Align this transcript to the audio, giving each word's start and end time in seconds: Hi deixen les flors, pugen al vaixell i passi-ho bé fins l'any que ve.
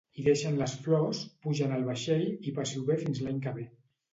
Hi 0.19 0.23
deixen 0.27 0.55
les 0.61 0.71
flors, 0.85 1.19
pugen 1.45 1.75
al 1.77 1.85
vaixell 1.91 2.27
i 2.53 2.57
passi-ho 2.59 2.89
bé 2.91 2.99
fins 3.05 3.25
l'any 3.27 3.45
que 3.47 3.57
ve. 3.61 3.71